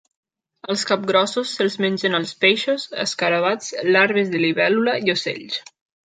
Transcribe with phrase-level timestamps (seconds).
[0.73, 3.67] Els capgrossos se'ls mengen els peixos, escarabats,
[3.97, 5.59] larves de libèl·lula i ocells.